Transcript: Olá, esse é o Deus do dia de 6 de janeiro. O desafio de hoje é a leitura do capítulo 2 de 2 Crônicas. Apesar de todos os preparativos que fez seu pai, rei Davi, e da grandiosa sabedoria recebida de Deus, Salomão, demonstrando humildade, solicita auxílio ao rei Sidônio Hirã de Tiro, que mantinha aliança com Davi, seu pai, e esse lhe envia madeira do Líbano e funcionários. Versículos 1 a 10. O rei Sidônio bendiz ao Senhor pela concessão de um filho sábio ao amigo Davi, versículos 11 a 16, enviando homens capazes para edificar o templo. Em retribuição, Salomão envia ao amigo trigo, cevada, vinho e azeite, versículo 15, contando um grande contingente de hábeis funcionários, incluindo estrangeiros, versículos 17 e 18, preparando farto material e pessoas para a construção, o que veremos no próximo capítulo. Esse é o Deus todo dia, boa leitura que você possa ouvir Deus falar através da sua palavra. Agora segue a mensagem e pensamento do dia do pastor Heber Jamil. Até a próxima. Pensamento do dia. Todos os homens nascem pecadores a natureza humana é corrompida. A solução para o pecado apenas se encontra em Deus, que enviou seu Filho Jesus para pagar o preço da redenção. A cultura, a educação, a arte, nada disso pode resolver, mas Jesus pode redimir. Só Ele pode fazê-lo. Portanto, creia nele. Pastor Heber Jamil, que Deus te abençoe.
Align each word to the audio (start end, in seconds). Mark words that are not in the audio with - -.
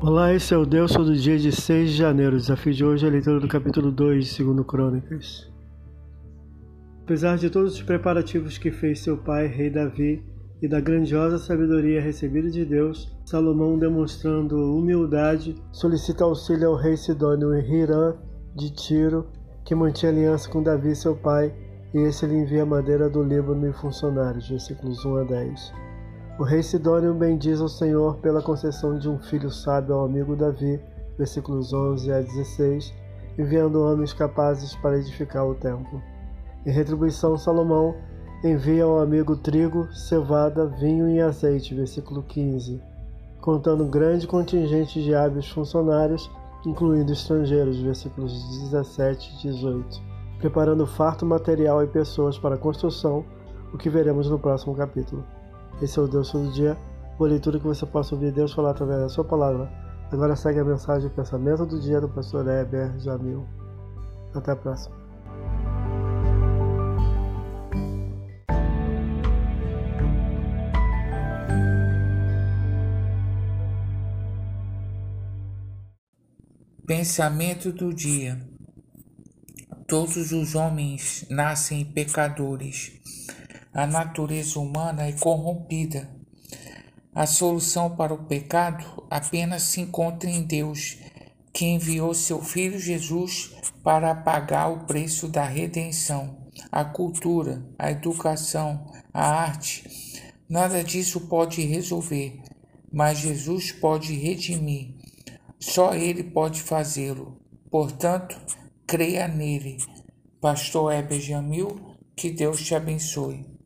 Olá, 0.00 0.32
esse 0.32 0.54
é 0.54 0.56
o 0.56 0.64
Deus 0.64 0.92
do 0.92 1.12
dia 1.12 1.36
de 1.36 1.50
6 1.50 1.90
de 1.90 1.96
janeiro. 1.96 2.36
O 2.36 2.38
desafio 2.38 2.72
de 2.72 2.84
hoje 2.84 3.04
é 3.04 3.08
a 3.08 3.10
leitura 3.10 3.40
do 3.40 3.48
capítulo 3.48 3.90
2 3.90 4.26
de 4.26 4.44
2 4.44 4.64
Crônicas. 4.64 5.50
Apesar 7.02 7.36
de 7.36 7.50
todos 7.50 7.74
os 7.74 7.82
preparativos 7.82 8.56
que 8.58 8.70
fez 8.70 9.00
seu 9.00 9.16
pai, 9.16 9.48
rei 9.48 9.68
Davi, 9.68 10.24
e 10.62 10.68
da 10.68 10.80
grandiosa 10.80 11.36
sabedoria 11.36 12.00
recebida 12.00 12.48
de 12.48 12.64
Deus, 12.64 13.12
Salomão, 13.26 13.76
demonstrando 13.76 14.56
humildade, 14.72 15.56
solicita 15.72 16.22
auxílio 16.22 16.68
ao 16.68 16.76
rei 16.76 16.96
Sidônio 16.96 17.52
Hirã 17.56 18.14
de 18.54 18.70
Tiro, 18.70 19.26
que 19.64 19.74
mantinha 19.74 20.12
aliança 20.12 20.48
com 20.48 20.62
Davi, 20.62 20.94
seu 20.94 21.16
pai, 21.16 21.52
e 21.92 21.98
esse 22.02 22.24
lhe 22.24 22.36
envia 22.36 22.64
madeira 22.64 23.10
do 23.10 23.20
Líbano 23.20 23.68
e 23.68 23.72
funcionários. 23.72 24.48
Versículos 24.48 25.04
1 25.04 25.16
a 25.16 25.24
10. 25.24 25.87
O 26.38 26.44
rei 26.44 26.62
Sidônio 26.62 27.12
bendiz 27.14 27.60
ao 27.60 27.68
Senhor 27.68 28.18
pela 28.18 28.40
concessão 28.40 28.96
de 28.96 29.08
um 29.08 29.18
filho 29.18 29.50
sábio 29.50 29.96
ao 29.96 30.04
amigo 30.04 30.36
Davi, 30.36 30.80
versículos 31.18 31.72
11 31.72 32.12
a 32.12 32.20
16, 32.20 32.94
enviando 33.36 33.82
homens 33.82 34.12
capazes 34.12 34.72
para 34.76 34.96
edificar 34.96 35.44
o 35.44 35.56
templo. 35.56 36.00
Em 36.64 36.70
retribuição, 36.70 37.36
Salomão 37.36 37.96
envia 38.44 38.84
ao 38.84 39.00
amigo 39.00 39.34
trigo, 39.34 39.92
cevada, 39.92 40.64
vinho 40.64 41.08
e 41.08 41.20
azeite, 41.20 41.74
versículo 41.74 42.22
15, 42.22 42.80
contando 43.40 43.82
um 43.82 43.90
grande 43.90 44.28
contingente 44.28 45.02
de 45.02 45.16
hábeis 45.16 45.48
funcionários, 45.48 46.30
incluindo 46.64 47.12
estrangeiros, 47.12 47.80
versículos 47.80 48.32
17 48.70 49.34
e 49.34 49.42
18, 49.50 50.00
preparando 50.38 50.86
farto 50.86 51.26
material 51.26 51.82
e 51.82 51.88
pessoas 51.88 52.38
para 52.38 52.54
a 52.54 52.58
construção, 52.58 53.24
o 53.74 53.76
que 53.76 53.90
veremos 53.90 54.30
no 54.30 54.38
próximo 54.38 54.76
capítulo. 54.76 55.24
Esse 55.80 55.96
é 55.96 56.02
o 56.02 56.08
Deus 56.08 56.32
todo 56.32 56.50
dia, 56.50 56.76
boa 57.16 57.30
leitura 57.30 57.56
que 57.56 57.64
você 57.64 57.86
possa 57.86 58.12
ouvir 58.12 58.32
Deus 58.32 58.52
falar 58.52 58.70
através 58.70 58.98
da 58.98 59.08
sua 59.08 59.24
palavra. 59.24 59.70
Agora 60.10 60.34
segue 60.34 60.58
a 60.58 60.64
mensagem 60.64 61.08
e 61.08 61.12
pensamento 61.12 61.64
do 61.64 61.80
dia 61.80 62.00
do 62.00 62.08
pastor 62.08 62.48
Heber 62.48 62.98
Jamil. 62.98 63.46
Até 64.34 64.50
a 64.50 64.56
próxima. 64.56 64.96
Pensamento 76.84 77.70
do 77.70 77.94
dia. 77.94 78.40
Todos 79.86 80.32
os 80.32 80.56
homens 80.56 81.24
nascem 81.30 81.84
pecadores 81.84 82.98
a 83.72 83.86
natureza 83.86 84.58
humana 84.58 85.06
é 85.06 85.12
corrompida. 85.12 86.10
A 87.14 87.26
solução 87.26 87.96
para 87.96 88.14
o 88.14 88.24
pecado 88.24 89.04
apenas 89.10 89.62
se 89.62 89.80
encontra 89.80 90.30
em 90.30 90.42
Deus, 90.42 90.98
que 91.52 91.64
enviou 91.64 92.14
seu 92.14 92.40
Filho 92.42 92.78
Jesus 92.78 93.54
para 93.82 94.14
pagar 94.14 94.68
o 94.68 94.86
preço 94.86 95.28
da 95.28 95.44
redenção. 95.44 96.46
A 96.70 96.84
cultura, 96.84 97.64
a 97.78 97.90
educação, 97.90 98.86
a 99.12 99.24
arte, 99.24 100.22
nada 100.48 100.82
disso 100.84 101.22
pode 101.22 101.62
resolver, 101.62 102.40
mas 102.92 103.18
Jesus 103.18 103.72
pode 103.72 104.14
redimir. 104.14 104.94
Só 105.58 105.94
Ele 105.94 106.22
pode 106.22 106.62
fazê-lo. 106.62 107.40
Portanto, 107.70 108.40
creia 108.86 109.26
nele. 109.26 109.78
Pastor 110.40 110.92
Heber 110.92 111.20
Jamil, 111.20 111.96
que 112.14 112.30
Deus 112.30 112.62
te 112.62 112.74
abençoe. 112.74 113.57